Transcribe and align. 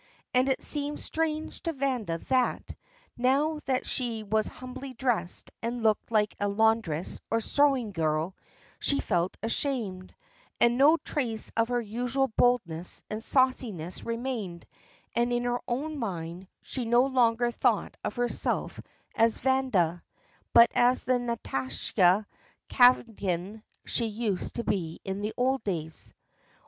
And 0.33 0.49
it 0.49 0.63
seemed 0.63 0.99
strange 0.99 1.61
to 1.61 1.73
Vanda 1.73 2.17
that, 2.29 2.63
now 3.15 3.59
that 3.65 3.85
she 3.85 4.23
was 4.23 4.47
humbly 4.47 4.93
dressed 4.95 5.51
and 5.61 5.83
looked 5.83 6.09
like 6.11 6.33
a 6.39 6.47
laundress 6.47 7.19
or 7.29 7.39
sewing 7.39 7.91
girl, 7.91 8.35
she 8.79 8.99
felt 8.99 9.37
ashamed, 9.43 10.11
and 10.59 10.75
no 10.75 10.97
trace 10.97 11.51
of 11.55 11.67
her 11.67 11.79
usual 11.79 12.29
boldness 12.29 13.03
and 13.11 13.23
sauciness 13.23 14.03
remained, 14.03 14.65
and 15.15 15.31
in 15.31 15.43
her 15.43 15.59
own 15.67 15.99
mind 15.99 16.47
she 16.63 16.83
no 16.85 17.05
longer 17.05 17.51
thought 17.51 17.95
of 18.03 18.15
herself 18.15 18.79
as 19.13 19.37
Vanda, 19.37 20.01
but 20.51 20.71
as 20.73 21.03
the 21.03 21.19
Nastasya 21.19 22.25
Kanavkin 22.69 23.61
she 23.85 24.07
used 24.07 24.55
to 24.55 24.63
be 24.63 24.99
in 25.05 25.21
the 25.21 25.35
old 25.37 25.63
days. 25.63 26.11